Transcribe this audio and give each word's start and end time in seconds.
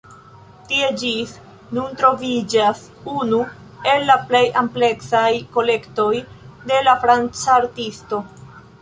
Tie 0.69 0.87
ĝis 1.01 1.33
nun 1.77 1.93
troviĝas 1.99 2.81
unu 3.13 3.43
el 3.93 4.07
la 4.09 4.17
plej 4.33 4.43
ampleksaj 4.65 5.29
kolektoj 5.59 6.11
de 6.73 6.85
la 6.91 7.01
franca 7.07 7.59
artisto. 7.63 8.27